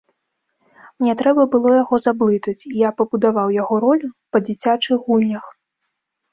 [1.03, 5.45] Мне трэба было яго заблытаць, і я пабудаваў яго ролю па дзіцячых гульнях.